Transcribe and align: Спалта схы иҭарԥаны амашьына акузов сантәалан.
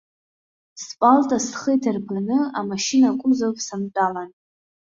Спалта 0.83 1.37
схы 1.45 1.71
иҭарԥаны 1.75 2.39
амашьына 2.59 3.07
акузов 3.11 3.55
сантәалан. 3.65 4.29